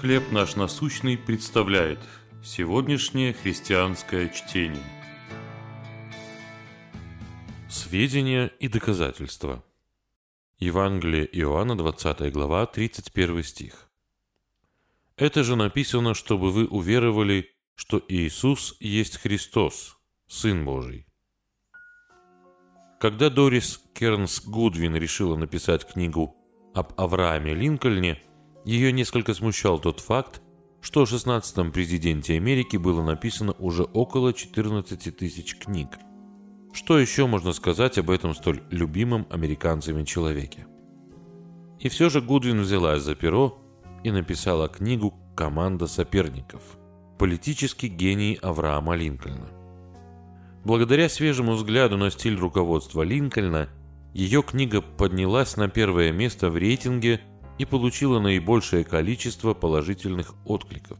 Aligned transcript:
«Хлеб 0.00 0.32
наш 0.32 0.56
насущный» 0.56 1.16
представляет 1.16 2.00
сегодняшнее 2.42 3.32
христианское 3.32 4.28
чтение. 4.28 4.82
Сведения 7.70 8.48
и 8.58 8.68
доказательства. 8.68 9.64
Евангелие 10.58 11.26
Иоанна, 11.40 11.78
20 11.78 12.32
глава, 12.32 12.66
31 12.66 13.42
стих. 13.44 13.88
«Это 15.16 15.44
же 15.44 15.54
написано, 15.54 16.14
чтобы 16.14 16.50
вы 16.50 16.66
уверовали, 16.66 17.50
что 17.76 18.02
Иисус 18.08 18.76
есть 18.80 19.18
Христос, 19.18 19.96
Сын 20.26 20.64
Божий». 20.64 21.06
Когда 23.00 23.30
Дорис 23.30 23.80
Кернс 23.94 24.44
Гудвин 24.44 24.96
решила 24.96 25.36
написать 25.36 25.86
книгу 25.86 26.36
об 26.74 26.92
Аврааме 27.00 27.54
Линкольне– 27.54 28.20
ее 28.64 28.92
несколько 28.92 29.34
смущал 29.34 29.78
тот 29.78 30.00
факт, 30.00 30.40
что 30.80 31.02
о 31.02 31.04
16-м 31.04 31.72
президенте 31.72 32.36
Америки 32.36 32.76
было 32.76 33.02
написано 33.02 33.52
уже 33.58 33.84
около 33.84 34.32
14 34.32 35.16
тысяч 35.16 35.56
книг. 35.56 35.88
Что 36.72 36.98
еще 36.98 37.26
можно 37.26 37.52
сказать 37.52 37.98
об 37.98 38.10
этом 38.10 38.34
столь 38.34 38.62
любимом 38.70 39.26
американцами 39.30 40.04
человеке? 40.04 40.66
И 41.78 41.88
все 41.88 42.08
же 42.08 42.20
Гудвин 42.20 42.60
взялась 42.60 43.02
за 43.02 43.14
перо 43.14 43.58
и 44.02 44.10
написала 44.10 44.68
книгу 44.68 45.14
«Команда 45.36 45.86
соперников. 45.86 46.62
Политический 47.18 47.88
гений 47.88 48.38
Авраама 48.42 48.94
Линкольна». 48.94 49.48
Благодаря 50.64 51.08
свежему 51.08 51.52
взгляду 51.52 51.98
на 51.98 52.10
стиль 52.10 52.36
руководства 52.36 53.02
Линкольна, 53.02 53.68
ее 54.14 54.42
книга 54.42 54.80
поднялась 54.80 55.56
на 55.56 55.68
первое 55.68 56.12
место 56.12 56.48
в 56.48 56.56
рейтинге– 56.56 57.20
и 57.58 57.64
получила 57.64 58.18
наибольшее 58.18 58.84
количество 58.84 59.54
положительных 59.54 60.34
откликов. 60.44 60.98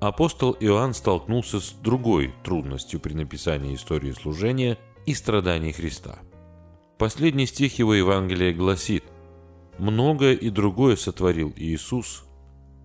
Апостол 0.00 0.56
Иоанн 0.60 0.94
столкнулся 0.94 1.58
с 1.58 1.72
другой 1.72 2.32
трудностью 2.44 3.00
при 3.00 3.14
написании 3.14 3.74
истории 3.74 4.12
служения 4.12 4.78
и 5.06 5.14
страданий 5.14 5.72
Христа. 5.72 6.20
Последний 6.98 7.46
стих 7.46 7.78
его 7.78 7.94
Евангелия 7.94 8.54
гласит 8.54 9.04
«Многое 9.78 10.34
и 10.34 10.50
другое 10.50 10.96
сотворил 10.96 11.52
Иисус, 11.56 12.24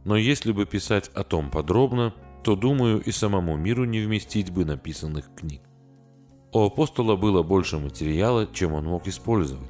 но 0.05 0.17
если 0.17 0.51
бы 0.51 0.65
писать 0.65 1.09
о 1.13 1.23
том 1.23 1.51
подробно, 1.51 2.13
то, 2.43 2.55
думаю, 2.55 3.01
и 3.01 3.11
самому 3.11 3.57
миру 3.57 3.85
не 3.85 4.01
вместить 4.01 4.51
бы 4.51 4.65
написанных 4.65 5.29
книг». 5.35 5.61
У 6.51 6.61
апостола 6.61 7.15
было 7.15 7.41
больше 7.41 7.77
материала, 7.77 8.47
чем 8.51 8.73
он 8.73 8.85
мог 8.85 9.07
использовать. 9.07 9.69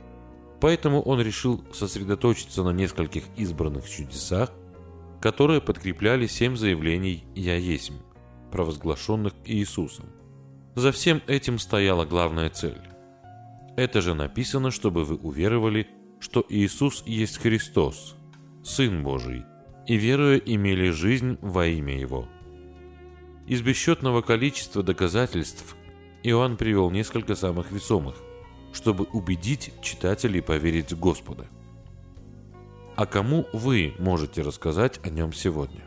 Поэтому 0.64 1.02
он 1.02 1.20
решил 1.20 1.62
сосредоточиться 1.74 2.64
на 2.64 2.70
нескольких 2.70 3.24
избранных 3.36 3.90
чудесах, 3.90 4.50
которые 5.20 5.60
подкрепляли 5.60 6.26
семь 6.26 6.56
заявлений 6.56 7.26
«Я 7.36 7.58
есмь», 7.58 7.98
провозглашенных 8.50 9.34
Иисусом. 9.44 10.06
За 10.76 10.94
всем 10.94 11.22
этим 11.28 11.60
стояла 11.60 12.06
главная 12.06 12.50
цель. 12.50 12.80
Это 13.76 14.00
же 14.00 14.14
написано, 14.14 14.72
чтобы 14.72 15.04
вы 15.04 15.18
уверовали, 15.18 15.90
что 16.22 16.46
Иисус 16.48 17.04
есть 17.06 17.40
Христос, 17.40 18.16
Сын 18.64 19.04
Божий, 19.04 19.44
и 19.86 19.98
веруя 19.98 20.38
имели 20.38 20.92
жизнь 20.92 21.38
во 21.42 21.68
имя 21.68 22.00
Его. 22.00 22.30
Из 23.48 23.62
бесчетного 23.62 24.22
количества 24.22 24.82
доказательств 24.82 25.76
Иоанн 26.24 26.56
привел 26.56 26.90
несколько 26.90 27.36
самых 27.36 27.70
весомых– 27.70 28.16
чтобы 28.74 29.06
убедить 29.06 29.72
читателей 29.82 30.42
поверить 30.42 30.92
в 30.92 31.00
Господа. 31.00 31.48
А 32.96 33.06
кому 33.06 33.48
вы 33.54 33.96
можете 34.00 34.42
рассказать 34.42 35.00
о 35.06 35.10
нем 35.10 35.32
сегодня? 35.32 35.86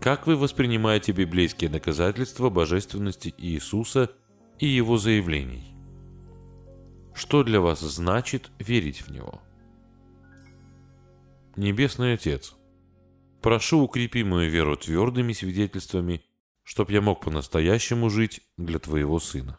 Как 0.00 0.26
вы 0.26 0.36
воспринимаете 0.36 1.12
библейские 1.12 1.70
доказательства 1.70 2.50
божественности 2.50 3.34
Иисуса 3.38 4.10
и 4.58 4.66
его 4.66 4.98
заявлений? 4.98 5.74
Что 7.14 7.42
для 7.42 7.60
вас 7.60 7.80
значит 7.80 8.50
верить 8.58 9.02
в 9.02 9.10
Него? 9.10 9.40
Небесный 11.56 12.14
Отец, 12.14 12.54
прошу 13.40 13.82
укрепи 13.82 14.24
мою 14.24 14.50
веру 14.50 14.76
твердыми 14.76 15.32
свидетельствами, 15.32 16.22
чтоб 16.64 16.90
я 16.90 17.00
мог 17.00 17.22
по-настоящему 17.24 18.10
жить 18.10 18.40
для 18.56 18.78
Твоего 18.78 19.20
Сына. 19.20 19.58